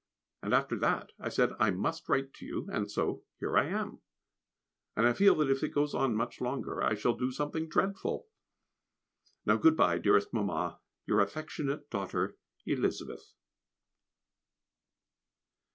And 0.41 0.51
after 0.51 0.79
that 0.79 1.11
I 1.19 1.29
said 1.29 1.51
I 1.59 1.69
must 1.69 2.09
write 2.09 2.33
to 2.33 2.45
you, 2.47 2.67
and 2.71 2.89
so 2.89 3.21
here 3.37 3.55
I 3.55 3.67
am, 3.67 4.01
and 4.95 5.05
I 5.05 5.13
feel 5.13 5.35
that 5.35 5.51
if 5.51 5.61
it 5.61 5.75
goes 5.75 5.93
on 5.93 6.15
much 6.15 6.41
longer 6.41 6.81
I 6.81 6.95
shall 6.95 7.13
do 7.15 7.31
something 7.31 7.69
dreadful. 7.69 8.27
Now 9.45 9.57
good 9.57 9.77
bye, 9.77 9.99
dearest 9.99 10.33
Mamma. 10.33 10.79
Your 11.05 11.19
affectionate 11.19 11.91
daughter, 11.91 12.35
Elizabeth. 12.65 13.35